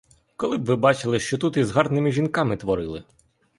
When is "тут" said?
1.37-1.65